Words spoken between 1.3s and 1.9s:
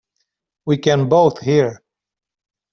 hear.